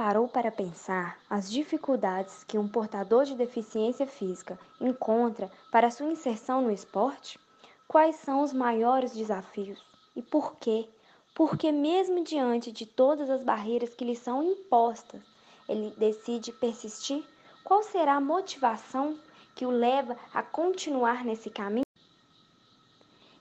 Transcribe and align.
parou 0.00 0.26
para 0.26 0.50
pensar 0.50 1.18
as 1.28 1.50
dificuldades 1.50 2.42
que 2.44 2.56
um 2.56 2.66
portador 2.66 3.26
de 3.26 3.34
deficiência 3.34 4.06
física 4.06 4.58
encontra 4.80 5.50
para 5.70 5.90
sua 5.90 6.10
inserção 6.10 6.62
no 6.62 6.70
esporte? 6.70 7.38
Quais 7.86 8.16
são 8.16 8.42
os 8.42 8.50
maiores 8.50 9.12
desafios 9.12 9.84
e 10.16 10.22
por 10.22 10.56
quê? 10.56 10.88
Porque, 11.34 11.70
mesmo 11.70 12.24
diante 12.24 12.72
de 12.72 12.86
todas 12.86 13.28
as 13.28 13.44
barreiras 13.44 13.92
que 13.94 14.06
lhe 14.06 14.16
são 14.16 14.42
impostas, 14.42 15.20
ele 15.68 15.94
decide 15.98 16.50
persistir? 16.50 17.22
Qual 17.62 17.82
será 17.82 18.14
a 18.14 18.20
motivação 18.22 19.18
que 19.54 19.66
o 19.66 19.70
leva 19.70 20.16
a 20.32 20.42
continuar 20.42 21.26
nesse 21.26 21.50
caminho? 21.50 21.84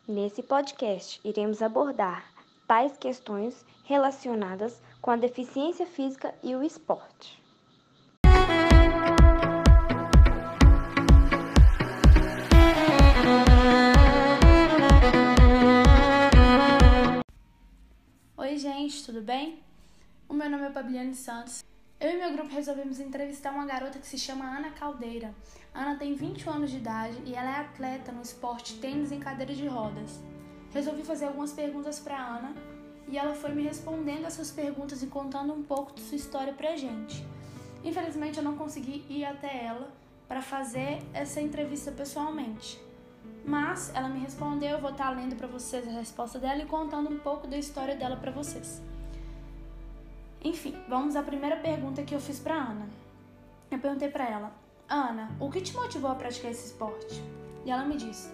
Nesse 0.05 0.43
podcast, 0.43 1.21
iremos 1.23 1.61
abordar 1.61 2.29
tais 2.67 2.97
questões 2.97 3.65
relacionadas 3.85 4.81
com 5.01 5.11
a 5.11 5.15
deficiência 5.15 5.85
física 5.85 6.33
e 6.43 6.55
o 6.55 6.63
esporte. 6.63 7.41
Oi, 18.37 18.57
gente, 18.57 19.05
tudo 19.05 19.21
bem? 19.21 19.59
O 20.27 20.33
meu 20.33 20.49
nome 20.49 20.65
é 20.65 20.69
Pabliane 20.69 21.15
Santos. 21.15 21.63
Eu 21.99 22.11
e 22.11 22.17
meu 22.17 22.31
grupo 22.31 22.53
resolvemos 22.53 22.99
entrevistar 22.99 23.51
uma 23.51 23.65
garota 23.65 23.99
que 23.99 24.07
se 24.07 24.17
chama 24.17 24.45
Ana 24.45 24.71
Caldeira. 24.71 25.33
Ana 25.73 25.97
tem 25.97 26.13
21 26.13 26.51
anos 26.51 26.71
de 26.71 26.77
idade 26.77 27.21
e 27.25 27.35
ela 27.35 27.57
é 27.57 27.59
atleta 27.59 28.11
no 28.11 28.21
esporte 28.21 28.79
tênis 28.79 29.11
em 29.11 29.19
cadeira 29.19 29.53
de 29.53 29.67
rodas. 29.67 30.19
Resolvi 30.71 31.03
fazer 31.03 31.25
algumas 31.25 31.51
perguntas 31.51 31.99
para 31.99 32.17
Ana 32.17 32.53
e 33.09 33.17
ela 33.17 33.33
foi 33.33 33.51
me 33.51 33.63
respondendo 33.63 34.25
essas 34.25 34.51
perguntas 34.51 35.01
e 35.01 35.07
contando 35.07 35.51
um 35.51 35.63
pouco 35.63 35.93
de 35.93 36.01
sua 36.01 36.15
história 36.15 36.53
pra 36.53 36.75
gente. 36.75 37.25
Infelizmente 37.83 38.37
eu 38.37 38.43
não 38.43 38.55
consegui 38.55 39.03
ir 39.09 39.25
até 39.25 39.65
ela 39.65 39.91
para 40.27 40.41
fazer 40.41 41.01
essa 41.11 41.41
entrevista 41.41 41.91
pessoalmente. 41.91 42.79
Mas 43.43 43.91
ela 43.95 44.09
me 44.09 44.19
respondeu, 44.19 44.69
eu 44.69 44.79
vou 44.79 44.91
estar 44.91 45.09
lendo 45.09 45.35
para 45.35 45.47
vocês 45.47 45.87
a 45.87 45.91
resposta 45.91 46.37
dela 46.37 46.61
e 46.61 46.67
contando 46.67 47.09
um 47.09 47.17
pouco 47.17 47.47
da 47.47 47.57
história 47.57 47.95
dela 47.95 48.15
para 48.15 48.31
vocês. 48.31 48.79
Enfim, 50.43 50.75
vamos 50.87 51.15
à 51.15 51.23
primeira 51.23 51.57
pergunta 51.57 52.03
que 52.03 52.13
eu 52.13 52.19
fiz 52.19 52.39
para 52.39 52.53
Ana. 52.53 52.87
Eu 53.71 53.79
perguntei 53.79 54.09
para 54.09 54.29
ela: 54.29 54.51
"Ana, 54.87 55.35
o 55.39 55.49
que 55.49 55.61
te 55.61 55.75
motivou 55.75 56.11
a 56.11 56.15
praticar 56.15 56.51
esse 56.51 56.67
esporte?" 56.67 57.23
E 57.65 57.71
ela 57.71 57.85
me 57.85 57.97
disse: 57.97 58.31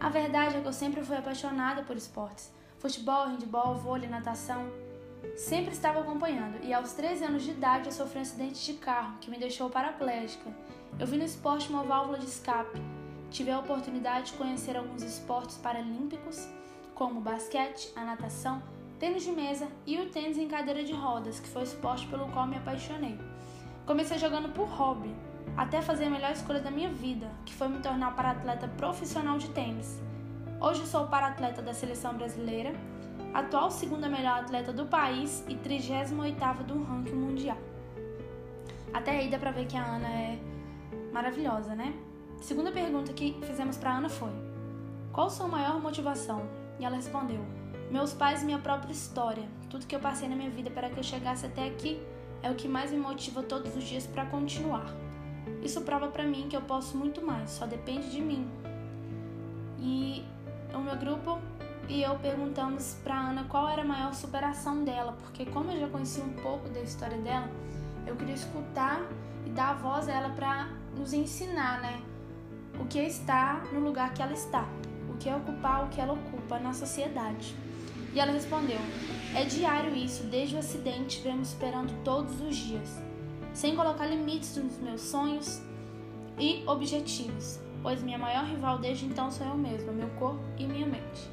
"A 0.00 0.08
verdade 0.08 0.56
é 0.56 0.60
que 0.60 0.66
eu 0.66 0.72
sempre 0.72 1.02
fui 1.02 1.16
apaixonada 1.16 1.82
por 1.82 1.96
esportes 1.96 2.52
futebol, 2.78 3.26
handball, 3.26 3.74
vôlei, 3.74 4.08
natação. 4.08 4.70
Sempre 5.36 5.72
estava 5.72 6.00
acompanhando 6.00 6.64
e 6.64 6.72
aos 6.72 6.92
13 6.92 7.24
anos 7.24 7.42
de 7.42 7.50
idade 7.50 7.86
eu 7.86 7.92
sofri 7.92 8.18
um 8.18 8.22
acidente 8.22 8.64
de 8.64 8.78
carro 8.78 9.18
que 9.20 9.30
me 9.30 9.38
deixou 9.38 9.68
paraplégica. 9.68 10.50
Eu 10.98 11.06
vi 11.06 11.16
no 11.16 11.24
esporte 11.24 11.68
uma 11.68 11.82
válvula 11.82 12.18
de 12.18 12.26
escape. 12.26 12.80
Tive 13.30 13.50
a 13.50 13.58
oportunidade 13.58 14.32
de 14.32 14.38
conhecer 14.38 14.76
alguns 14.76 15.02
esportes 15.02 15.58
paralímpicos, 15.58 16.48
como 16.94 17.20
o 17.20 17.22
basquete, 17.22 17.92
a 17.94 18.04
natação, 18.04 18.62
tênis 18.98 19.22
de 19.22 19.30
mesa 19.30 19.68
e 19.86 19.98
o 19.98 20.08
tênis 20.08 20.38
em 20.38 20.48
cadeira 20.48 20.82
de 20.82 20.92
rodas, 20.92 21.38
que 21.38 21.48
foi 21.48 21.62
o 21.62 21.64
esporte 21.64 22.06
pelo 22.06 22.28
qual 22.30 22.46
me 22.46 22.56
apaixonei. 22.56 23.18
Comecei 23.86 24.18
jogando 24.18 24.48
por 24.52 24.66
hobby, 24.66 25.14
até 25.56 25.82
fazer 25.82 26.06
a 26.06 26.10
melhor 26.10 26.32
escolha 26.32 26.60
da 26.60 26.70
minha 26.70 26.88
vida, 26.88 27.30
que 27.44 27.54
foi 27.54 27.68
me 27.68 27.80
tornar 27.80 28.14
para 28.16 28.30
atleta 28.30 28.66
profissional 28.68 29.38
de 29.38 29.48
tênis. 29.50 30.00
Hoje 30.60 30.84
sou 30.86 31.06
para-atleta 31.06 31.62
da 31.62 31.72
seleção 31.72 32.14
brasileira, 32.14 32.72
atual 33.32 33.70
segunda 33.70 34.08
melhor 34.08 34.40
atleta 34.40 34.72
do 34.72 34.86
país 34.86 35.44
e 35.46 35.54
38ª 35.54 36.64
do 36.64 36.82
ranking 36.82 37.14
mundial. 37.14 37.56
Até 38.92 39.12
aí 39.12 39.30
dá 39.30 39.38
pra 39.38 39.52
ver 39.52 39.66
que 39.66 39.76
a 39.76 39.84
Ana 39.84 40.08
é 40.08 40.38
maravilhosa, 41.12 41.76
né? 41.76 41.94
Segunda 42.40 42.72
pergunta 42.72 43.12
que 43.12 43.38
fizemos 43.46 43.76
para 43.76 43.98
Ana 43.98 44.08
foi: 44.08 44.32
Qual 45.12 45.30
sua 45.30 45.46
maior 45.46 45.80
motivação? 45.80 46.42
E 46.80 46.84
ela 46.84 46.96
respondeu: 46.96 47.40
Meus 47.88 48.12
pais 48.12 48.42
e 48.42 48.44
minha 48.44 48.58
própria 48.58 48.90
história. 48.90 49.44
Tudo 49.70 49.86
que 49.86 49.94
eu 49.94 50.00
passei 50.00 50.28
na 50.28 50.34
minha 50.34 50.50
vida 50.50 50.70
para 50.70 50.90
que 50.90 50.98
eu 50.98 51.04
chegasse 51.04 51.46
até 51.46 51.68
aqui 51.68 52.02
é 52.42 52.50
o 52.50 52.56
que 52.56 52.66
mais 52.66 52.90
me 52.90 52.98
motiva 52.98 53.44
todos 53.44 53.76
os 53.76 53.84
dias 53.84 54.08
para 54.08 54.26
continuar. 54.26 54.92
Isso 55.62 55.80
prova 55.82 56.08
para 56.08 56.24
mim 56.24 56.48
que 56.50 56.56
eu 56.56 56.62
posso 56.62 56.96
muito 56.96 57.24
mais, 57.24 57.50
só 57.50 57.64
depende 57.64 58.10
de 58.10 58.20
mim. 58.20 58.44
E 59.80 60.24
o 60.78 60.82
meu 60.82 60.96
grupo 60.96 61.38
e 61.88 62.02
eu 62.02 62.14
perguntamos 62.18 62.96
para 63.02 63.18
Ana 63.18 63.44
qual 63.44 63.68
era 63.68 63.82
a 63.82 63.84
maior 63.84 64.14
superação 64.14 64.84
dela, 64.84 65.16
porque 65.22 65.44
como 65.46 65.70
eu 65.70 65.80
já 65.80 65.88
conhecia 65.88 66.22
um 66.22 66.34
pouco 66.34 66.68
da 66.68 66.80
história 66.80 67.18
dela, 67.18 67.48
eu 68.06 68.14
queria 68.14 68.34
escutar 68.34 69.00
e 69.44 69.50
dar 69.50 69.74
voz 69.74 70.08
a 70.08 70.12
ela 70.12 70.30
para 70.30 70.68
nos 70.96 71.12
ensinar, 71.12 71.80
né, 71.80 72.02
o 72.78 72.86
que 72.86 72.98
é 72.98 73.08
no 73.72 73.80
lugar 73.80 74.12
que 74.14 74.22
ela 74.22 74.32
está, 74.32 74.66
o 75.10 75.16
que 75.16 75.28
é 75.28 75.34
ocupar 75.34 75.84
o 75.84 75.88
que 75.88 76.00
ela 76.00 76.12
ocupa 76.12 76.58
na 76.58 76.72
sociedade. 76.72 77.56
E 78.14 78.20
ela 78.20 78.32
respondeu: 78.32 78.80
É 79.34 79.44
diário 79.44 79.94
isso, 79.94 80.24
desde 80.24 80.56
o 80.56 80.58
acidente 80.58 81.20
venho 81.20 81.44
superando 81.44 81.92
todos 82.04 82.40
os 82.40 82.56
dias, 82.56 83.02
sem 83.52 83.74
colocar 83.74 84.06
limites 84.06 84.56
nos 84.56 84.78
meus 84.78 85.00
sonhos 85.00 85.60
e 86.38 86.62
objetivos 86.66 87.60
pois 87.82 88.02
minha 88.02 88.18
maior 88.18 88.44
rival 88.44 88.78
desde 88.78 89.06
então 89.06 89.30
sou 89.30 89.46
eu 89.46 89.56
mesma, 89.56 89.92
meu 89.92 90.08
corpo 90.10 90.40
e 90.56 90.66
minha 90.66 90.86
mente. 90.86 91.30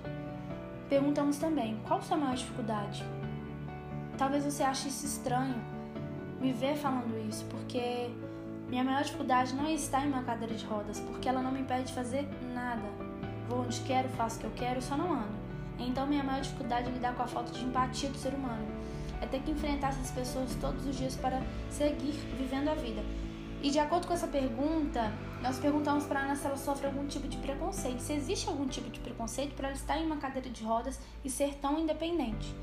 Perguntamos 0.89 1.37
também: 1.37 1.79
qual 1.87 2.01
sua 2.01 2.17
maior 2.17 2.35
dificuldade? 2.35 3.03
Talvez 4.17 4.45
você 4.45 4.63
ache 4.63 4.87
isso 4.87 5.05
estranho 5.05 5.55
me 6.39 6.53
ver 6.53 6.75
falando 6.75 7.17
isso, 7.27 7.45
porque 7.45 8.09
minha 8.67 8.83
maior 8.83 9.03
dificuldade 9.03 9.53
não 9.53 9.65
é 9.65 9.73
estar 9.73 10.05
em 10.05 10.09
uma 10.09 10.23
cadeira 10.23 10.53
de 10.53 10.65
rodas, 10.65 10.99
porque 10.99 11.27
ela 11.27 11.41
não 11.41 11.51
me 11.51 11.61
impede 11.61 11.85
de 11.85 11.93
fazer 11.93 12.27
nada. 12.53 12.83
Vou 13.49 13.61
onde 13.61 13.79
quero, 13.81 14.09
faço 14.09 14.37
o 14.37 14.39
que 14.39 14.45
eu 14.45 14.51
quero, 14.55 14.81
só 14.81 14.97
não 14.97 15.13
ando. 15.13 15.35
Então, 15.77 16.07
minha 16.07 16.23
maior 16.23 16.41
dificuldade 16.41 16.89
é 16.89 16.91
lidar 16.91 17.13
com 17.15 17.23
a 17.23 17.27
falta 17.27 17.51
de 17.51 17.63
empatia 17.63 18.09
do 18.09 18.17
ser 18.17 18.33
humano. 18.33 18.65
É 19.21 19.25
ter 19.25 19.41
que 19.41 19.51
enfrentar 19.51 19.89
essas 19.89 20.11
pessoas 20.11 20.55
todos 20.59 20.85
os 20.85 20.95
dias 20.95 21.15
para 21.15 21.41
seguir 21.69 22.13
vivendo 22.37 22.69
a 22.69 22.75
vida. 22.75 23.01
E 23.65 23.71
de 23.71 23.79
acordo 23.79 24.05
com 24.05 24.13
essa 24.13 24.27
pergunta, 24.27 25.11
nós 25.41 25.57
perguntamos 25.57 26.05
para 26.05 26.19
Ana 26.19 26.35
se 26.35 26.45
ela 26.45 26.55
sofre 26.55 26.85
algum 26.85 27.07
tipo 27.07 27.27
de 27.27 27.37
preconceito, 27.37 27.99
se 27.99 28.13
existe 28.13 28.47
algum 28.47 28.67
tipo 28.67 28.91
de 28.91 28.99
preconceito 28.99 29.55
para 29.55 29.69
ela 29.69 29.75
estar 29.75 29.97
em 29.97 30.05
uma 30.05 30.17
cadeira 30.17 30.51
de 30.51 30.63
rodas 30.63 30.99
e 31.23 31.31
ser 31.31 31.55
tão 31.55 31.79
independente. 31.79 32.55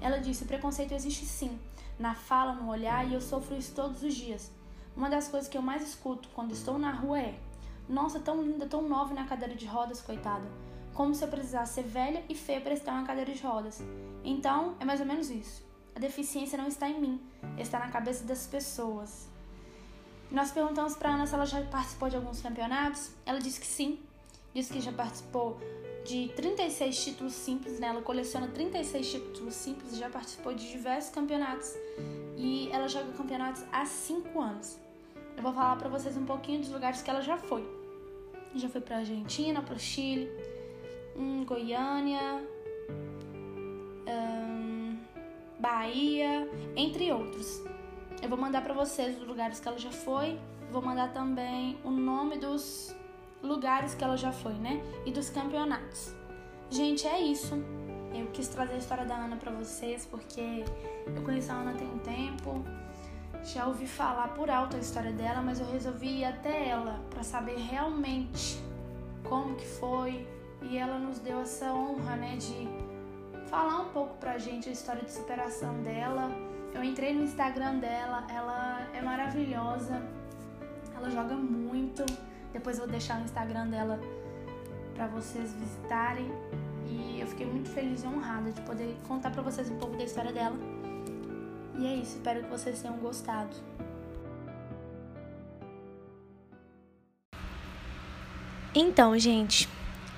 Ela 0.00 0.18
disse: 0.18 0.42
o 0.42 0.46
preconceito 0.48 0.90
existe 0.90 1.24
sim, 1.24 1.56
na 1.96 2.12
fala, 2.12 2.54
no 2.54 2.68
olhar, 2.68 3.08
e 3.08 3.14
eu 3.14 3.20
sofro 3.20 3.56
isso 3.56 3.72
todos 3.72 4.02
os 4.02 4.12
dias. 4.12 4.50
Uma 4.96 5.08
das 5.08 5.28
coisas 5.28 5.48
que 5.48 5.56
eu 5.56 5.62
mais 5.62 5.80
escuto 5.80 6.28
quando 6.34 6.50
estou 6.50 6.76
na 6.76 6.90
rua 6.90 7.20
é: 7.20 7.38
Nossa, 7.88 8.18
tão 8.18 8.42
linda, 8.42 8.66
tão 8.66 8.82
nova 8.82 9.14
na 9.14 9.26
cadeira 9.26 9.54
de 9.54 9.64
rodas, 9.64 10.02
coitada. 10.02 10.50
Como 10.92 11.14
se 11.14 11.22
eu 11.22 11.28
precisasse 11.28 11.74
ser 11.74 11.84
velha 11.84 12.24
e 12.28 12.34
feia 12.34 12.60
para 12.60 12.74
estar 12.74 12.94
na 12.94 13.06
cadeira 13.06 13.32
de 13.32 13.46
rodas. 13.46 13.80
Então, 14.24 14.74
é 14.80 14.84
mais 14.84 14.98
ou 14.98 15.06
menos 15.06 15.30
isso. 15.30 15.64
A 15.94 16.00
deficiência 16.00 16.58
não 16.58 16.66
está 16.66 16.90
em 16.90 17.00
mim, 17.00 17.20
está 17.56 17.78
na 17.78 17.90
cabeça 17.90 18.24
das 18.24 18.48
pessoas. 18.48 19.37
Nós 20.30 20.50
perguntamos 20.50 20.94
para 20.94 21.14
Ana 21.14 21.26
se 21.26 21.34
ela 21.34 21.46
já 21.46 21.62
participou 21.62 22.08
de 22.08 22.16
alguns 22.16 22.40
campeonatos. 22.42 23.10
Ela 23.24 23.38
disse 23.38 23.58
que 23.60 23.66
sim. 23.66 23.98
Disse 24.54 24.72
que 24.72 24.80
já 24.80 24.92
participou 24.92 25.58
de 26.04 26.28
36 26.36 27.04
títulos 27.04 27.32
simples, 27.32 27.78
né? 27.78 27.88
Ela 27.88 28.02
coleciona 28.02 28.48
36 28.48 29.10
títulos 29.10 29.54
simples, 29.54 29.96
já 29.96 30.08
participou 30.08 30.54
de 30.54 30.70
diversos 30.70 31.10
campeonatos 31.10 31.74
e 32.36 32.70
ela 32.72 32.88
joga 32.88 33.12
campeonatos 33.12 33.62
há 33.72 33.84
5 33.84 34.40
anos. 34.40 34.78
Eu 35.36 35.42
vou 35.42 35.52
falar 35.52 35.76
para 35.76 35.88
vocês 35.88 36.16
um 36.16 36.24
pouquinho 36.24 36.60
dos 36.60 36.70
lugares 36.70 37.02
que 37.02 37.10
ela 37.10 37.20
já 37.20 37.36
foi. 37.36 37.66
Já 38.54 38.68
foi 38.68 38.80
para 38.80 38.96
Argentina, 38.96 39.62
para 39.62 39.74
o 39.74 39.78
Chile, 39.78 40.30
hum, 41.14 41.44
Goiânia, 41.44 42.42
hum, 44.08 44.96
Bahia, 45.60 46.48
entre 46.74 47.12
outros. 47.12 47.62
Eu 48.20 48.28
vou 48.28 48.38
mandar 48.38 48.62
para 48.62 48.74
vocês 48.74 49.16
os 49.16 49.26
lugares 49.26 49.60
que 49.60 49.68
ela 49.68 49.78
já 49.78 49.92
foi. 49.92 50.38
Vou 50.72 50.82
mandar 50.82 51.12
também 51.12 51.78
o 51.84 51.90
nome 51.90 52.36
dos 52.38 52.94
lugares 53.42 53.94
que 53.94 54.02
ela 54.02 54.16
já 54.16 54.32
foi, 54.32 54.54
né? 54.54 54.82
E 55.06 55.12
dos 55.12 55.30
campeonatos. 55.30 56.14
Gente, 56.68 57.06
é 57.06 57.20
isso. 57.20 57.54
Eu 58.12 58.26
quis 58.32 58.48
trazer 58.48 58.74
a 58.74 58.78
história 58.78 59.04
da 59.04 59.14
Ana 59.14 59.36
para 59.36 59.52
vocês 59.52 60.04
porque 60.04 60.64
eu 61.06 61.22
conheço 61.22 61.52
a 61.52 61.54
Ana 61.54 61.74
tem 61.74 61.88
um 61.88 61.98
tempo. 61.98 62.64
Já 63.44 63.66
ouvi 63.68 63.86
falar 63.86 64.28
por 64.34 64.50
alto 64.50 64.76
a 64.76 64.80
história 64.80 65.12
dela, 65.12 65.40
mas 65.40 65.60
eu 65.60 65.70
resolvi 65.70 66.20
ir 66.20 66.24
até 66.24 66.68
ela 66.68 67.00
para 67.10 67.22
saber 67.22 67.56
realmente 67.56 68.60
como 69.28 69.54
que 69.54 69.66
foi. 69.66 70.26
E 70.62 70.76
ela 70.76 70.98
nos 70.98 71.20
deu 71.20 71.40
essa 71.40 71.72
honra, 71.72 72.16
né, 72.16 72.36
de 72.36 72.68
falar 73.48 73.82
um 73.82 73.90
pouco 73.90 74.16
pra 74.16 74.38
gente 74.38 74.68
a 74.68 74.72
história 74.72 75.04
de 75.04 75.12
superação 75.12 75.80
dela 75.82 76.28
eu 76.74 76.82
entrei 76.82 77.14
no 77.14 77.22
Instagram 77.22 77.78
dela, 77.78 78.26
ela 78.28 78.86
é 78.94 79.00
maravilhosa, 79.00 80.02
ela 80.94 81.10
joga 81.10 81.34
muito. 81.34 82.04
Depois 82.52 82.78
eu 82.78 82.84
vou 82.84 82.90
deixar 82.90 83.20
o 83.20 83.24
Instagram 83.24 83.68
dela 83.68 84.00
para 84.94 85.06
vocês 85.06 85.52
visitarem. 85.54 86.30
E 86.86 87.20
eu 87.20 87.26
fiquei 87.26 87.46
muito 87.46 87.68
feliz 87.68 88.02
e 88.02 88.06
honrada 88.06 88.50
de 88.50 88.60
poder 88.62 88.96
contar 89.06 89.30
para 89.30 89.42
vocês 89.42 89.70
um 89.70 89.78
pouco 89.78 89.96
da 89.96 90.04
história 90.04 90.32
dela. 90.32 90.56
E 91.78 91.86
é 91.86 91.94
isso, 91.94 92.16
espero 92.16 92.42
que 92.42 92.50
vocês 92.50 92.80
tenham 92.82 92.96
gostado. 92.98 93.56
Então, 98.74 99.18
gente, 99.18 99.68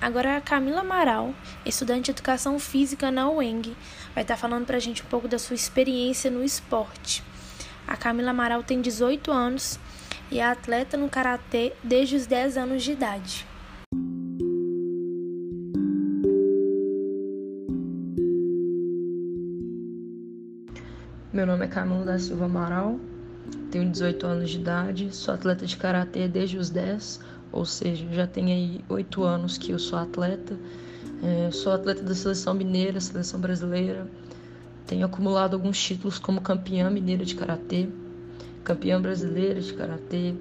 agora 0.01 0.35
a 0.35 0.41
Camila 0.41 0.81
Amaral, 0.81 1.33
estudante 1.63 2.05
de 2.05 2.11
educação 2.11 2.57
física 2.59 3.11
na 3.11 3.29
UENG, 3.29 3.77
vai 4.15 4.23
estar 4.23 4.35
falando 4.35 4.65
pra 4.65 4.79
gente 4.79 5.03
um 5.03 5.05
pouco 5.05 5.27
da 5.27 5.37
sua 5.37 5.53
experiência 5.53 6.31
no 6.31 6.43
esporte. 6.43 7.23
A 7.87 7.95
Camila 7.95 8.31
Amaral 8.31 8.63
tem 8.63 8.81
18 8.81 9.31
anos 9.31 9.79
e 10.31 10.39
é 10.39 10.45
atleta 10.45 10.97
no 10.97 11.07
karatê 11.07 11.73
desde 11.83 12.15
os 12.15 12.25
10 12.25 12.57
anos 12.57 12.83
de 12.83 12.91
idade. 12.93 13.45
Meu 21.31 21.45
nome 21.45 21.63
é 21.63 21.67
Camila 21.67 22.03
da 22.03 22.19
Silva 22.19 22.45
Amaral, 22.45 22.99
tenho 23.69 23.89
18 23.89 24.25
anos 24.25 24.49
de 24.49 24.59
idade, 24.59 25.15
sou 25.15 25.33
atleta 25.33 25.65
de 25.65 25.77
karatê 25.77 26.27
desde 26.27 26.57
os 26.57 26.69
10, 26.69 27.21
ou 27.51 27.65
seja, 27.65 28.05
já 28.11 28.25
tenho 28.25 28.49
aí 28.49 28.81
8 28.87 29.23
anos 29.23 29.57
que 29.57 29.71
eu 29.71 29.79
sou 29.79 29.99
atleta. 29.99 30.57
É, 31.23 31.51
sou 31.51 31.71
atleta 31.71 32.01
da 32.01 32.15
seleção 32.15 32.53
mineira, 32.53 32.99
seleção 32.99 33.39
brasileira. 33.39 34.07
Tenho 34.87 35.05
acumulado 35.05 35.53
alguns 35.53 35.81
títulos 35.81 36.17
como 36.17 36.41
campeã 36.41 36.89
mineira 36.89 37.23
de 37.23 37.35
karatê, 37.35 37.87
campeã 38.63 39.01
brasileira 39.01 39.61
de 39.61 39.73
karatê, 39.73 40.33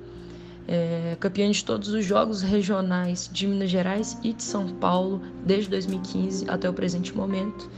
é, 0.66 1.16
campeã 1.20 1.50
de 1.50 1.64
todos 1.64 1.88
os 1.88 2.04
jogos 2.04 2.42
regionais 2.42 3.28
de 3.32 3.46
Minas 3.46 3.70
Gerais 3.70 4.18
e 4.22 4.32
de 4.32 4.42
São 4.42 4.68
Paulo 4.68 5.20
desde 5.44 5.70
2015 5.70 6.48
até 6.48 6.68
o 6.68 6.72
presente 6.72 7.14
momento 7.16 7.68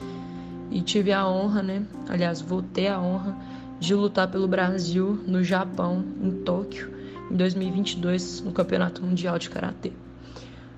e 0.73 0.81
tive 0.81 1.13
a 1.13 1.29
honra, 1.29 1.63
né? 1.63 1.83
Aliás, 2.09 2.41
vou 2.41 2.63
ter 2.63 2.89
a 2.89 3.01
honra 3.01 3.37
de 3.79 3.95
lutar 3.95 4.29
pelo 4.29 4.49
Brasil 4.49 5.19
no 5.27 5.45
Japão, 5.45 6.05
em 6.21 6.31
Tóquio, 6.31 6.91
em 7.31 7.37
2022, 7.37 8.41
no 8.43 8.53
Campeonato 8.53 9.03
Mundial 9.03 9.39
de 9.39 9.49
Karatê. 9.51 9.93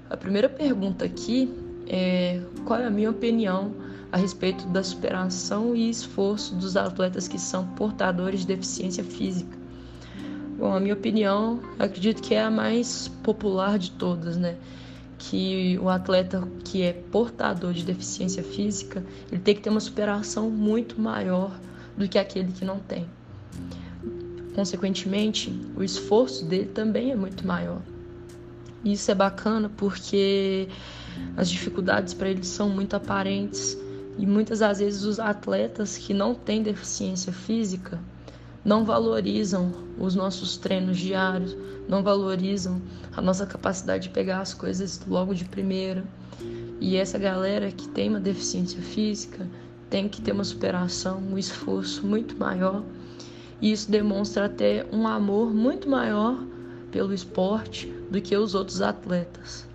A 0.08 0.16
primeira 0.16 0.48
pergunta 0.48 1.04
aqui 1.04 1.52
é 1.88 2.40
qual 2.64 2.80
é 2.80 2.86
a 2.86 2.90
minha 2.90 3.10
opinião 3.10 3.72
a 4.12 4.16
respeito 4.16 4.66
da 4.68 4.82
superação 4.82 5.74
e 5.74 5.90
esforço 5.90 6.54
dos 6.54 6.76
atletas 6.76 7.26
que 7.26 7.38
são 7.38 7.66
portadores 7.68 8.40
de 8.40 8.46
deficiência 8.46 9.02
física. 9.02 9.58
Bom, 10.58 10.72
a 10.72 10.78
minha 10.78 10.94
opinião, 10.94 11.60
acredito 11.78 12.22
que 12.22 12.34
é 12.34 12.42
a 12.42 12.50
mais 12.50 13.08
popular 13.22 13.78
de 13.78 13.90
todas, 13.90 14.36
né? 14.36 14.56
que 15.18 15.78
o 15.80 15.88
atleta 15.88 16.46
que 16.64 16.82
é 16.82 16.92
portador 16.92 17.72
de 17.72 17.84
deficiência 17.84 18.42
física, 18.42 19.04
ele 19.30 19.40
tem 19.40 19.54
que 19.54 19.62
ter 19.62 19.70
uma 19.70 19.80
superação 19.80 20.50
muito 20.50 21.00
maior 21.00 21.58
do 21.96 22.08
que 22.08 22.18
aquele 22.18 22.52
que 22.52 22.64
não 22.64 22.78
tem. 22.78 23.06
Consequentemente, 24.54 25.52
o 25.76 25.82
esforço 25.82 26.44
dele 26.44 26.66
também 26.66 27.10
é 27.10 27.16
muito 27.16 27.46
maior. 27.46 27.82
Isso 28.84 29.10
é 29.10 29.14
bacana 29.14 29.70
porque 29.76 30.68
as 31.36 31.48
dificuldades 31.48 32.14
para 32.14 32.28
ele 32.28 32.44
são 32.44 32.68
muito 32.68 32.94
aparentes 32.94 33.76
e 34.18 34.26
muitas 34.26 34.60
das 34.60 34.78
vezes 34.78 35.04
os 35.04 35.18
atletas 35.18 35.96
que 35.96 36.14
não 36.14 36.34
têm 36.34 36.62
deficiência 36.62 37.32
física 37.32 37.98
não 38.64 38.84
valorizam 38.84 39.72
os 39.98 40.14
nossos 40.14 40.56
treinos 40.56 40.98
diários, 40.98 41.56
não 41.88 42.02
valorizam 42.02 42.80
a 43.14 43.20
nossa 43.20 43.44
capacidade 43.44 44.04
de 44.04 44.14
pegar 44.14 44.40
as 44.40 44.54
coisas 44.54 45.00
logo 45.06 45.34
de 45.34 45.44
primeira. 45.44 46.04
E 46.80 46.96
essa 46.96 47.18
galera 47.18 47.70
que 47.70 47.88
tem 47.88 48.08
uma 48.08 48.20
deficiência 48.20 48.80
física 48.80 49.46
tem 49.90 50.08
que 50.08 50.22
ter 50.22 50.32
uma 50.32 50.44
superação, 50.44 51.18
um 51.18 51.38
esforço 51.38 52.06
muito 52.06 52.38
maior. 52.38 52.82
E 53.64 53.72
isso 53.72 53.90
demonstra 53.90 54.44
até 54.44 54.84
um 54.92 55.08
amor 55.08 55.54
muito 55.54 55.88
maior 55.88 56.38
pelo 56.92 57.14
esporte 57.14 57.86
do 58.10 58.20
que 58.20 58.36
os 58.36 58.54
outros 58.54 58.82
atletas. 58.82 59.66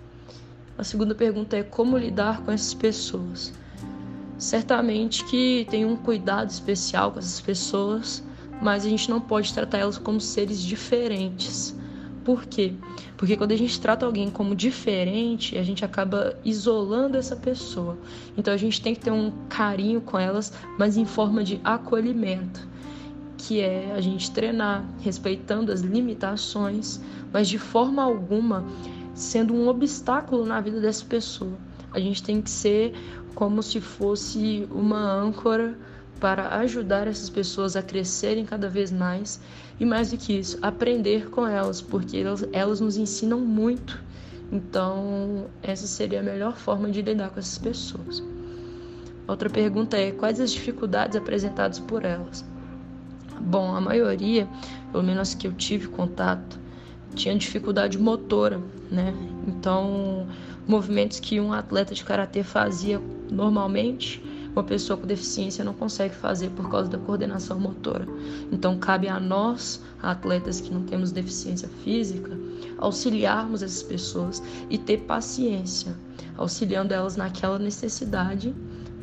A 0.78 0.84
segunda 0.84 1.12
pergunta 1.12 1.56
é 1.56 1.64
como 1.64 1.98
lidar 1.98 2.40
com 2.42 2.52
essas 2.52 2.72
pessoas. 2.72 3.52
Certamente 4.38 5.24
que 5.24 5.66
tem 5.68 5.84
um 5.84 5.96
cuidado 5.96 6.50
especial 6.50 7.10
com 7.10 7.18
essas 7.18 7.40
pessoas, 7.40 8.22
mas 8.62 8.86
a 8.86 8.88
gente 8.88 9.10
não 9.10 9.20
pode 9.20 9.52
tratar 9.52 9.78
elas 9.78 9.98
como 9.98 10.20
seres 10.20 10.62
diferentes. 10.62 11.74
Por 12.24 12.46
quê? 12.46 12.74
Porque 13.16 13.36
quando 13.36 13.50
a 13.50 13.56
gente 13.56 13.80
trata 13.80 14.06
alguém 14.06 14.30
como 14.30 14.54
diferente, 14.54 15.58
a 15.58 15.64
gente 15.64 15.84
acaba 15.84 16.38
isolando 16.44 17.16
essa 17.16 17.34
pessoa. 17.34 17.98
Então 18.38 18.54
a 18.54 18.56
gente 18.56 18.80
tem 18.80 18.94
que 18.94 19.00
ter 19.00 19.10
um 19.10 19.32
carinho 19.48 20.00
com 20.00 20.16
elas, 20.16 20.52
mas 20.78 20.96
em 20.96 21.04
forma 21.04 21.42
de 21.42 21.60
acolhimento, 21.64 22.69
que 23.40 23.60
é 23.60 23.92
a 23.94 24.00
gente 24.00 24.30
treinar 24.30 24.84
respeitando 25.00 25.72
as 25.72 25.80
limitações, 25.80 27.00
mas 27.32 27.48
de 27.48 27.58
forma 27.58 28.02
alguma 28.02 28.64
sendo 29.14 29.54
um 29.54 29.68
obstáculo 29.68 30.44
na 30.44 30.60
vida 30.60 30.80
dessa 30.80 31.04
pessoa. 31.04 31.56
A 31.92 31.98
gente 31.98 32.22
tem 32.22 32.40
que 32.40 32.50
ser 32.50 32.92
como 33.34 33.62
se 33.62 33.80
fosse 33.80 34.68
uma 34.70 35.00
âncora 35.12 35.76
para 36.20 36.58
ajudar 36.58 37.06
essas 37.06 37.30
pessoas 37.30 37.76
a 37.76 37.82
crescerem 37.82 38.44
cada 38.44 38.68
vez 38.68 38.92
mais 38.92 39.40
e 39.78 39.86
mais 39.86 40.10
do 40.10 40.18
que 40.18 40.34
isso, 40.34 40.58
aprender 40.60 41.30
com 41.30 41.46
elas, 41.46 41.80
porque 41.80 42.18
elas, 42.18 42.46
elas 42.52 42.80
nos 42.80 42.98
ensinam 42.98 43.40
muito. 43.40 43.98
Então, 44.52 45.46
essa 45.62 45.86
seria 45.86 46.20
a 46.20 46.22
melhor 46.22 46.56
forma 46.56 46.90
de 46.90 47.00
lidar 47.00 47.30
com 47.30 47.38
essas 47.38 47.56
pessoas. 47.56 48.22
Outra 49.26 49.48
pergunta 49.48 49.96
é: 49.96 50.10
quais 50.10 50.40
as 50.40 50.50
dificuldades 50.50 51.16
apresentadas 51.16 51.78
por 51.78 52.04
elas? 52.04 52.44
Bom, 53.40 53.74
a 53.74 53.80
maioria, 53.80 54.46
pelo 54.92 55.02
menos 55.02 55.34
que 55.34 55.46
eu 55.46 55.52
tive 55.52 55.88
contato, 55.88 56.58
tinha 57.14 57.36
dificuldade 57.36 57.98
motora, 57.98 58.60
né? 58.90 59.14
Então, 59.46 60.26
movimentos 60.66 61.18
que 61.18 61.40
um 61.40 61.52
atleta 61.52 61.94
de 61.94 62.04
karatê 62.04 62.42
fazia 62.42 63.00
normalmente, 63.30 64.22
uma 64.52 64.64
pessoa 64.64 64.96
com 64.96 65.06
deficiência 65.06 65.64
não 65.64 65.72
consegue 65.72 66.14
fazer 66.14 66.50
por 66.50 66.68
causa 66.70 66.90
da 66.90 66.98
coordenação 66.98 67.58
motora. 67.58 68.06
Então, 68.52 68.78
cabe 68.78 69.08
a 69.08 69.18
nós, 69.18 69.80
atletas 70.02 70.60
que 70.60 70.72
não 70.72 70.82
temos 70.82 71.12
deficiência 71.12 71.68
física, 71.82 72.38
auxiliarmos 72.78 73.62
essas 73.62 73.82
pessoas 73.82 74.42
e 74.68 74.76
ter 74.76 74.98
paciência, 74.98 75.96
auxiliando 76.36 76.92
elas 76.92 77.16
naquela 77.16 77.58
necessidade, 77.58 78.54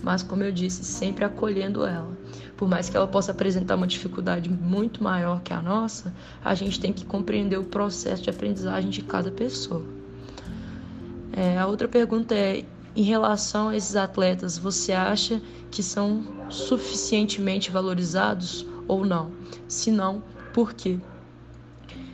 mas, 0.04 0.22
como 0.22 0.44
eu 0.44 0.52
disse, 0.52 0.84
sempre 0.84 1.26
acolhendo 1.26 1.86
ela. 1.86 2.12
Por 2.58 2.68
mais 2.68 2.90
que 2.90 2.98
ela 2.98 3.08
possa 3.08 3.32
apresentar 3.32 3.76
uma 3.76 3.88
dificuldade 3.88 4.50
muito 4.50 5.04
maior 5.04 5.42
que 5.42 5.54
a 5.54 5.62
nossa, 5.62 6.12
a 6.44 6.56
gente 6.56 6.80
tem 6.80 6.92
que 6.92 7.06
compreender 7.06 7.58
o 7.58 7.64
processo 7.64 8.24
de 8.24 8.30
aprendizagem 8.32 8.90
de 8.90 9.04
cada 9.04 9.32
pessoa. 9.32 9.86
É, 11.32 11.58
a 11.60 11.68
outra 11.68 11.88
pergunta 11.88 12.34
é: 12.34 12.66
em 12.96 13.04
relação 13.04 13.70
a 13.70 13.78
esses 13.78 13.96
atletas, 13.96 14.58
você 14.58 14.92
acha 14.92 15.40
que 15.70 15.84
são 15.84 16.24
suficientemente 16.50 17.70
valorizados 17.70 18.66
ou 18.88 19.06
não? 19.06 19.32
Se 19.68 19.92
não, 19.92 20.24
por 20.52 20.74
quê? 20.74 20.98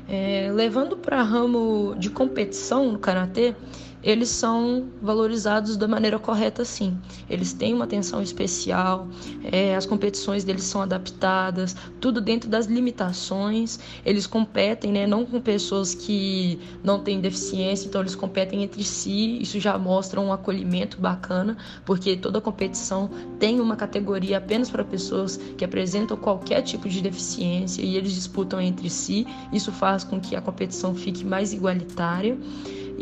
É, 0.09 0.51
levando 0.53 0.97
para 0.97 1.23
ramo 1.23 1.95
de 1.97 2.09
competição 2.09 2.91
no 2.91 2.99
karatê, 2.99 3.55
eles 4.03 4.29
são 4.29 4.89
valorizados 5.01 5.77
da 5.77 5.87
maneira 5.87 6.19
correta, 6.19 6.65
sim. 6.65 6.97
Eles 7.29 7.53
têm 7.53 7.73
uma 7.73 7.85
atenção 7.85 8.21
especial, 8.21 9.07
é, 9.43 9.75
as 9.75 9.85
competições 9.85 10.43
deles 10.43 10.63
são 10.63 10.81
adaptadas, 10.81 11.75
tudo 12.01 12.19
dentro 12.19 12.49
das 12.49 12.65
limitações. 12.65 13.79
Eles 14.05 14.27
competem, 14.27 14.91
né, 14.91 15.07
não 15.07 15.25
com 15.25 15.39
pessoas 15.39 15.95
que 15.95 16.59
não 16.83 16.99
têm 16.99 17.21
deficiência, 17.21 17.87
então 17.87 18.01
eles 18.01 18.15
competem 18.15 18.63
entre 18.63 18.83
si. 18.83 19.39
Isso 19.41 19.59
já 19.59 19.77
mostra 19.77 20.19
um 20.19 20.33
acolhimento 20.33 20.99
bacana, 20.99 21.57
porque 21.85 22.17
toda 22.17 22.41
competição 22.41 23.09
tem 23.39 23.61
uma 23.61 23.75
categoria 23.75 24.37
apenas 24.37 24.69
para 24.69 24.83
pessoas 24.83 25.37
que 25.57 25.63
apresentam 25.63 26.17
qualquer 26.17 26.61
tipo 26.61 26.89
de 26.89 27.01
deficiência 27.01 27.81
e 27.81 27.95
eles 27.95 28.13
disputam 28.13 28.59
entre 28.59 28.89
si. 28.89 29.25
Isso 29.51 29.71
faz 29.71 30.03
com 30.03 30.19
que 30.19 30.35
a 30.35 30.41
competição 30.41 30.93
fique 30.93 31.23
mais 31.23 31.53
igualitária. 31.53 32.37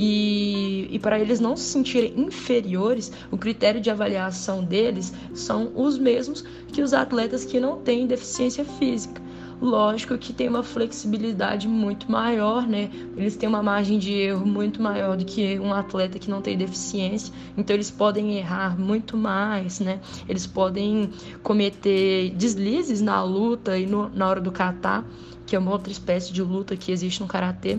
E, 0.04 0.88
e 0.90 0.98
para 0.98 1.20
eles 1.20 1.40
não 1.40 1.56
se 1.56 1.66
sentirem 1.66 2.20
inferiores, 2.20 3.12
o 3.30 3.38
critério 3.38 3.80
de 3.80 3.92
avaliação 3.92 4.64
deles 4.64 5.14
são 5.32 5.72
os 5.76 5.96
mesmos 6.00 6.44
que 6.74 6.82
os 6.82 6.92
atletas 6.92 7.46
que 7.46 7.60
não 7.60 7.78
têm 7.78 8.08
deficiência 8.08 8.66
física. 8.66 9.22
Lógico 9.62 10.18
que 10.18 10.34
tem 10.34 10.50
uma 10.50 10.64
flexibilidade 10.64 11.68
muito 11.68 12.12
maior, 12.12 12.68
né? 12.68 12.90
Eles 13.16 13.36
têm 13.36 13.48
uma 13.48 13.62
margem 13.62 14.00
de 14.00 14.12
erro 14.12 14.44
muito 14.44 14.82
maior 14.82 15.16
do 15.16 15.24
que 15.24 15.60
um 15.60 15.72
atleta 15.72 16.18
que 16.18 16.32
não 16.32 16.42
tem 16.42 16.58
deficiência, 16.58 17.32
então 17.56 17.76
eles 17.76 17.92
podem 17.92 18.40
errar 18.40 18.80
muito 18.80 19.16
mais, 19.16 19.80
né? 19.80 20.00
Eles 20.28 20.48
podem 20.48 21.12
cometer 21.44 22.32
deslizes 22.32 23.04
na 23.04 23.24
luta 23.24 23.78
e 23.78 23.86
no, 23.86 24.10
na 24.10 24.28
hora 24.28 24.42
do 24.42 24.52
kata, 24.52 25.06
que 25.46 25.56
é 25.56 25.60
uma 25.60 25.70
outra 25.70 25.92
espécie 25.92 26.34
de 26.34 26.42
luta 26.42 26.76
que 26.76 26.92
existe 26.92 27.22
no 27.22 27.28
karatê 27.28 27.78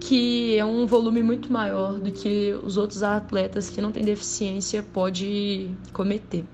que 0.00 0.56
é 0.56 0.64
um 0.64 0.86
volume 0.86 1.22
muito 1.22 1.52
maior 1.52 1.98
do 1.98 2.10
que 2.10 2.54
os 2.62 2.76
outros 2.76 3.02
atletas 3.02 3.68
que 3.70 3.80
não 3.80 3.92
têm 3.92 4.04
deficiência 4.04 4.82
pode 4.82 5.70
cometer. 5.92 6.44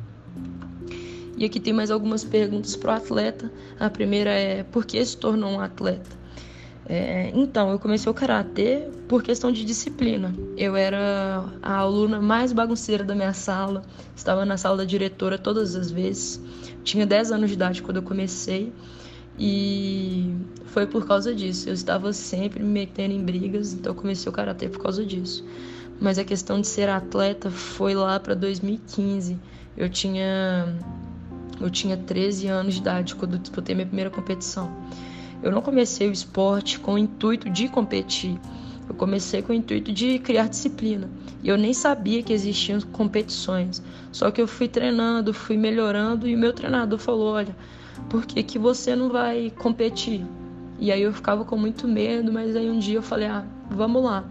E 1.37 1.45
aqui 1.45 1.59
tem 1.59 1.73
mais 1.73 1.91
algumas 1.91 2.25
perguntas 2.25 2.77
para 2.77 2.93
o 2.93 2.97
atleta. 2.97 3.51
A 3.79 3.91
primeira 3.91 4.31
é: 4.31 4.63
por 4.63 4.85
que 4.85 5.05
se 5.05 5.17
tornou 5.17 5.51
um 5.51 5.61
atleta? 5.61 6.25
É, 6.87 7.31
então, 7.35 7.71
eu 7.71 7.79
comecei 7.79 8.11
o 8.11 8.15
karatê 8.15 8.89
por 9.09 9.23
questão 9.23 9.51
de 9.51 9.65
disciplina. 9.65 10.35
Eu 10.57 10.77
era 10.77 11.45
a 11.63 11.77
aluna 11.79 12.21
mais 12.21 12.53
bagunceira 12.53 13.03
da 13.03 13.15
minha 13.15 13.33
sala, 13.33 13.83
estava 14.15 14.45
na 14.45 14.57
sala 14.57 14.79
da 14.79 14.85
diretora 14.85 15.39
todas 15.39 15.75
as 15.75 15.91
vezes. 15.91 16.41
Tinha 16.85 17.07
10 17.07 17.33
anos 17.33 17.49
de 17.49 17.55
idade 17.55 17.83
quando 17.83 17.97
eu 17.97 18.03
comecei 18.03 18.73
e 19.38 20.35
foi 20.67 20.87
por 20.87 21.07
causa 21.07 21.35
disso. 21.35 21.69
Eu 21.69 21.75
estava 21.75 22.12
sempre 22.12 22.62
me 22.62 22.69
metendo 22.69 23.14
em 23.14 23.23
brigas, 23.23 23.73
então 23.73 23.95
comecei 23.95 24.31
o 24.31 24.33
karatê 24.33 24.69
por 24.69 24.83
causa 24.83 25.05
disso. 25.05 25.45
Mas 26.00 26.19
a 26.19 26.25
questão 26.25 26.61
de 26.61 26.67
ser 26.67 26.88
atleta 26.88 27.50
foi 27.50 27.95
lá 27.95 28.19
para 28.19 28.35
2015. 28.35 29.38
Eu 29.76 29.88
tinha 29.88 30.76
eu 31.61 31.71
tinha 31.71 31.97
13 31.97 32.49
anos 32.49 32.75
de 32.75 32.81
idade 32.81 33.14
quando 33.14 33.38
disputei 33.38 33.75
minha 33.75 33.87
primeira 33.87 34.11
competição. 34.11 34.71
Eu 35.43 35.53
não 35.53 35.62
comecei 35.62 36.09
o 36.09 36.12
esporte 36.12 36.81
com 36.81 36.95
o 36.95 36.99
intuito 36.99 37.49
de 37.49 37.69
competir. 37.69 38.38
Eu 38.88 38.95
comecei 38.95 39.41
com 39.41 39.53
o 39.53 39.55
intuito 39.55 39.93
de 39.93 40.19
criar 40.19 40.49
disciplina. 40.49 41.09
E 41.43 41.49
eu 41.49 41.57
nem 41.57 41.73
sabia 41.73 42.23
que 42.23 42.33
existiam 42.33 42.81
competições. 42.81 43.83
Só 44.11 44.31
que 44.31 44.41
eu 44.41 44.49
fui 44.49 44.69
treinando, 44.69 45.33
fui 45.33 45.57
melhorando 45.57 46.29
e 46.29 46.35
o 46.35 46.38
meu 46.38 46.53
treinador 46.53 46.99
falou: 46.99 47.35
"Olha, 47.35 47.55
por 48.09 48.27
que, 48.27 48.43
que 48.43 48.59
você 48.59 48.95
não 48.95 49.09
vai 49.09 49.51
competir? 49.51 50.25
E 50.79 50.91
aí 50.91 51.03
eu 51.03 51.13
ficava 51.13 51.45
com 51.45 51.57
muito 51.57 51.87
medo, 51.87 52.33
mas 52.33 52.57
aí 52.57 52.69
um 52.69 52.79
dia 52.79 52.99
eu 52.99 53.03
falei, 53.03 53.29
ah, 53.29 53.45
vamos 53.71 54.03
lá. 54.03 54.25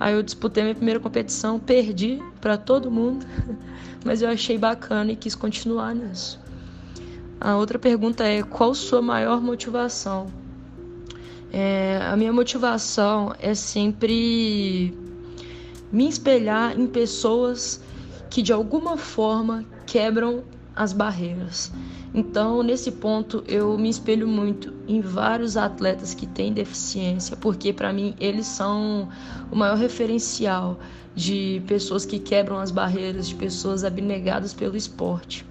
Aí 0.00 0.14
eu 0.14 0.22
disputei 0.22 0.62
minha 0.62 0.74
primeira 0.74 0.98
competição, 0.98 1.58
perdi 1.60 2.20
para 2.40 2.56
todo 2.56 2.90
mundo, 2.90 3.24
mas 4.04 4.22
eu 4.22 4.28
achei 4.28 4.58
bacana 4.58 5.12
e 5.12 5.16
quis 5.16 5.34
continuar 5.34 5.94
nisso. 5.94 6.40
A 7.40 7.56
outra 7.56 7.78
pergunta 7.78 8.24
é: 8.24 8.42
qual 8.42 8.74
sua 8.74 9.02
maior 9.02 9.40
motivação? 9.40 10.26
É, 11.52 12.00
a 12.02 12.16
minha 12.16 12.32
motivação 12.32 13.34
é 13.38 13.54
sempre 13.54 14.96
me 15.90 16.08
espelhar 16.08 16.78
em 16.78 16.86
pessoas 16.86 17.82
que 18.30 18.40
de 18.42 18.52
alguma 18.52 18.96
forma 18.96 19.64
quebram 19.86 20.42
as 20.74 20.92
barreiras. 20.92 21.72
Então, 22.14 22.62
nesse 22.62 22.90
ponto, 22.92 23.42
eu 23.46 23.76
me 23.78 23.88
espelho 23.88 24.26
muito 24.28 24.72
em 24.86 25.00
vários 25.00 25.56
atletas 25.56 26.14
que 26.14 26.26
têm 26.26 26.52
deficiência, 26.52 27.36
porque 27.36 27.72
para 27.72 27.92
mim 27.92 28.14
eles 28.20 28.46
são 28.46 29.08
o 29.50 29.56
maior 29.56 29.76
referencial 29.76 30.78
de 31.14 31.62
pessoas 31.66 32.04
que 32.04 32.18
quebram 32.18 32.58
as 32.58 32.70
barreiras, 32.70 33.28
de 33.28 33.34
pessoas 33.34 33.84
abnegadas 33.84 34.54
pelo 34.54 34.76
esporte. 34.76 35.44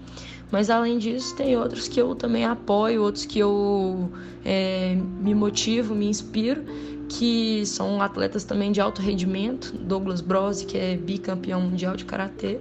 Mas 0.52 0.70
além 0.70 0.98
disso, 0.98 1.36
tem 1.36 1.56
outros 1.56 1.88
que 1.88 2.02
eu 2.02 2.14
também 2.14 2.46
apoio, 2.46 3.04
outros 3.04 3.26
que 3.26 3.40
eu 3.40 4.12
é, 4.44 4.98
me 5.22 5.34
motivo, 5.34 5.96
me 5.96 6.08
inspiro, 6.08 6.64
que 7.08 7.66
são 7.66 8.02
atletas 8.02 8.44
também 8.44 8.72
de 8.72 8.82
alto 8.82 9.02
rendimento. 9.02 9.74
Douglas 9.78 10.20
Brose, 10.20 10.66
que 10.66 10.78
é 10.78 10.98
bicampeão 10.98 11.62
mundial 11.62 11.96
de 11.96 12.04
karatê, 12.04 12.60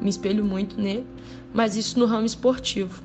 me 0.00 0.08
espelho 0.10 0.44
muito 0.44 0.80
nele, 0.80 1.06
mas 1.52 1.76
isso 1.76 1.98
no 1.98 2.06
ramo 2.06 2.26
esportivo. 2.26 3.02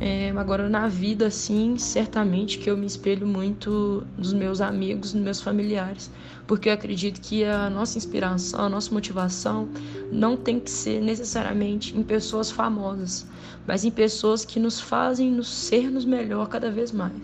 É, 0.00 0.30
agora 0.36 0.68
na 0.68 0.88
vida, 0.88 1.28
assim, 1.28 1.78
certamente 1.78 2.58
que 2.58 2.68
eu 2.68 2.76
me 2.76 2.84
espelho 2.84 3.26
muito 3.26 4.04
nos 4.18 4.32
meus 4.32 4.60
amigos, 4.60 5.14
nos 5.14 5.22
meus 5.22 5.40
familiares, 5.40 6.10
porque 6.48 6.68
eu 6.68 6.72
acredito 6.72 7.20
que 7.20 7.44
a 7.44 7.70
nossa 7.70 7.96
inspiração, 7.96 8.60
a 8.60 8.68
nossa 8.68 8.92
motivação 8.92 9.68
não 10.10 10.36
tem 10.36 10.58
que 10.58 10.70
ser 10.70 11.00
necessariamente 11.00 11.96
em 11.96 12.02
pessoas 12.02 12.50
famosas, 12.50 13.24
mas 13.66 13.84
em 13.84 13.90
pessoas 13.90 14.44
que 14.44 14.58
nos 14.58 14.80
fazem 14.80 15.30
nos 15.30 15.48
sermos 15.48 16.04
melhor 16.04 16.48
cada 16.48 16.72
vez 16.72 16.90
mais. 16.90 17.14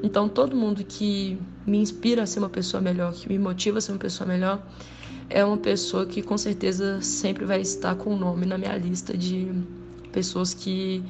Então, 0.00 0.28
todo 0.28 0.56
mundo 0.56 0.84
que 0.84 1.38
me 1.66 1.78
inspira 1.78 2.22
a 2.22 2.26
ser 2.26 2.38
uma 2.38 2.48
pessoa 2.48 2.80
melhor, 2.80 3.12
que 3.12 3.28
me 3.28 3.38
motiva 3.38 3.78
a 3.78 3.80
ser 3.80 3.92
uma 3.92 3.98
pessoa 3.98 4.26
melhor, 4.26 4.62
é 5.32 5.44
uma 5.44 5.56
pessoa 5.56 6.06
que 6.06 6.22
com 6.22 6.36
certeza 6.36 7.00
sempre 7.00 7.44
vai 7.44 7.60
estar 7.60 7.94
com 7.96 8.14
o 8.14 8.16
nome 8.16 8.46
na 8.46 8.58
minha 8.58 8.76
lista 8.76 9.16
de 9.16 9.50
pessoas 10.12 10.54
que 10.54 11.02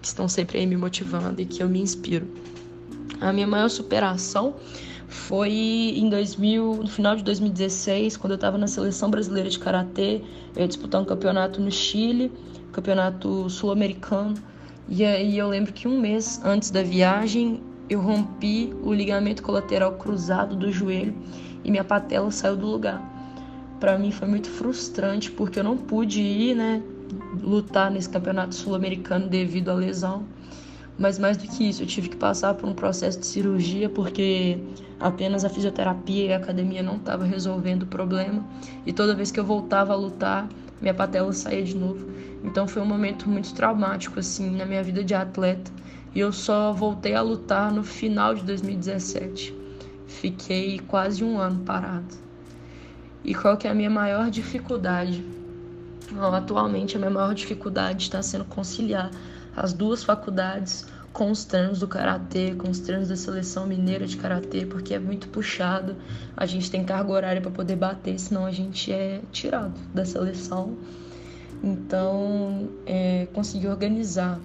que 0.00 0.08
estão 0.08 0.28
sempre 0.28 0.58
aí 0.58 0.66
me 0.66 0.76
motivando 0.76 1.40
e 1.40 1.44
que 1.44 1.62
eu 1.62 1.68
me 1.68 1.80
inspiro. 1.80 2.26
A 3.20 3.32
minha 3.32 3.46
maior 3.46 3.68
superação 3.68 4.54
foi 5.08 5.50
em 5.50 6.08
2000, 6.08 6.76
no 6.82 6.88
final 6.88 7.16
de 7.16 7.24
2016, 7.24 8.16
quando 8.16 8.32
eu 8.32 8.36
estava 8.36 8.58
na 8.58 8.66
seleção 8.66 9.10
brasileira 9.10 9.48
de 9.48 9.58
karatê, 9.58 10.22
eu 10.54 10.62
ia 10.62 10.68
disputar 10.68 11.00
um 11.00 11.04
campeonato 11.04 11.60
no 11.60 11.70
Chile, 11.70 12.30
campeonato 12.72 13.48
sul-americano. 13.50 14.34
E 14.88 15.04
aí 15.04 15.36
eu 15.36 15.48
lembro 15.48 15.72
que 15.72 15.88
um 15.88 15.98
mês 16.00 16.40
antes 16.44 16.70
da 16.70 16.82
viagem, 16.82 17.60
eu 17.88 18.00
rompi 18.00 18.72
o 18.82 18.92
ligamento 18.92 19.42
colateral 19.42 19.92
cruzado 19.94 20.54
do 20.54 20.70
joelho 20.70 21.14
e 21.64 21.70
minha 21.70 21.84
patela 21.84 22.30
saiu 22.30 22.56
do 22.56 22.66
lugar. 22.66 23.17
Para 23.80 23.96
mim 23.98 24.10
foi 24.10 24.28
muito 24.28 24.48
frustrante 24.48 25.30
porque 25.30 25.60
eu 25.60 25.64
não 25.64 25.76
pude 25.76 26.20
ir, 26.20 26.54
né? 26.54 26.82
lutar 27.42 27.90
nesse 27.90 28.08
campeonato 28.08 28.54
sul-americano 28.54 29.28
devido 29.28 29.70
à 29.70 29.74
lesão. 29.74 30.24
Mas 30.98 31.18
mais 31.18 31.36
do 31.36 31.46
que 31.46 31.68
isso, 31.68 31.82
eu 31.82 31.86
tive 31.86 32.08
que 32.08 32.16
passar 32.16 32.54
por 32.54 32.68
um 32.68 32.74
processo 32.74 33.20
de 33.20 33.26
cirurgia 33.26 33.88
porque 33.88 34.58
apenas 34.98 35.44
a 35.44 35.48
fisioterapia 35.48 36.26
e 36.26 36.32
a 36.32 36.38
academia 36.38 36.82
não 36.82 36.96
estavam 36.96 37.26
resolvendo 37.26 37.84
o 37.84 37.86
problema. 37.86 38.44
E 38.84 38.92
toda 38.92 39.14
vez 39.14 39.30
que 39.30 39.38
eu 39.38 39.44
voltava 39.44 39.92
a 39.92 39.96
lutar, 39.96 40.48
minha 40.80 40.92
patela 40.92 41.32
saía 41.32 41.62
de 41.62 41.76
novo. 41.76 42.04
Então 42.42 42.66
foi 42.66 42.82
um 42.82 42.86
momento 42.86 43.28
muito 43.28 43.54
traumático 43.54 44.18
assim 44.18 44.50
na 44.50 44.66
minha 44.66 44.82
vida 44.82 45.04
de 45.04 45.14
atleta. 45.14 45.70
E 46.14 46.18
eu 46.18 46.32
só 46.32 46.72
voltei 46.72 47.14
a 47.14 47.22
lutar 47.22 47.72
no 47.72 47.84
final 47.84 48.34
de 48.34 48.42
2017. 48.42 49.56
Fiquei 50.06 50.80
quase 50.80 51.22
um 51.22 51.38
ano 51.38 51.60
parado. 51.60 52.27
E 53.24 53.34
qual 53.34 53.56
que 53.56 53.66
é 53.66 53.70
a 53.70 53.74
minha 53.74 53.90
maior 53.90 54.30
dificuldade? 54.30 55.24
Atualmente, 56.32 56.96
a 56.96 56.98
minha 56.98 57.10
maior 57.10 57.34
dificuldade 57.34 58.04
está 58.04 58.22
sendo 58.22 58.44
conciliar 58.44 59.10
as 59.54 59.72
duas 59.72 60.02
faculdades 60.02 60.86
com 61.12 61.30
os 61.30 61.44
treinos 61.44 61.80
do 61.80 61.88
karatê, 61.88 62.54
com 62.54 62.70
os 62.70 62.78
treinos 62.78 63.08
da 63.08 63.16
seleção 63.16 63.66
mineira 63.66 64.06
de 64.06 64.16
karatê, 64.16 64.64
porque 64.64 64.94
é 64.94 64.98
muito 64.98 65.28
puxado. 65.28 65.96
A 66.36 66.46
gente 66.46 66.70
tem 66.70 66.84
carga 66.84 67.10
horária 67.10 67.40
para 67.40 67.50
poder 67.50 67.76
bater, 67.76 68.18
senão 68.18 68.46
a 68.46 68.52
gente 68.52 68.92
é 68.92 69.20
tirado 69.32 69.74
da 69.92 70.04
seleção. 70.04 70.76
Então, 71.62 72.68
é, 72.86 73.26
conseguir 73.32 73.66
organizar 73.66 74.38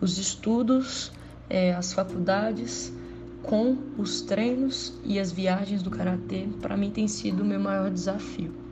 os 0.00 0.18
estudos, 0.18 1.10
é, 1.48 1.72
as 1.72 1.92
faculdades 1.92 2.92
com 3.44 3.76
os 3.98 4.22
treinos 4.22 4.98
e 5.04 5.18
as 5.18 5.30
viagens 5.30 5.82
do 5.82 5.90
karatê, 5.90 6.48
para 6.60 6.76
mim 6.76 6.90
tem 6.90 7.06
sido 7.06 7.42
o 7.42 7.46
meu 7.46 7.60
maior 7.60 7.90
desafio. 7.90 8.63